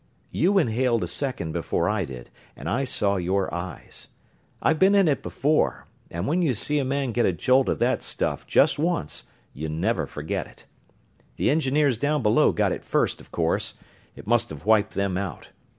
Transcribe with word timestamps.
"You 0.31 0.57
inhaled 0.57 1.03
a 1.03 1.07
second 1.07 1.51
before 1.51 1.87
I 1.87 2.05
did, 2.05 2.31
and 2.55 2.67
I 2.67 2.85
saw 2.85 3.17
your 3.17 3.53
eyes. 3.53 4.07
I've 4.59 4.79
been 4.79 4.95
in 4.95 5.07
it 5.07 5.21
before 5.21 5.85
and 6.09 6.25
when 6.25 6.41
you 6.41 6.55
see 6.55 6.79
a 6.79 6.83
man 6.83 7.11
get 7.11 7.27
a 7.27 7.31
jolt 7.31 7.69
of 7.69 7.77
that 7.77 8.01
stuff 8.01 8.47
just 8.47 8.79
once, 8.79 9.25
you 9.53 9.69
never 9.69 10.07
forget 10.07 10.47
it. 10.47 10.65
The 11.35 11.51
engineers 11.51 11.99
down 11.99 12.23
below 12.23 12.51
got 12.51 12.71
it 12.71 12.83
first, 12.83 13.21
of 13.21 13.31
course 13.31 13.75
it 14.15 14.25
must 14.25 14.49
have 14.49 14.65
wiped 14.65 14.95
them 14.95 15.19
out. 15.19 15.49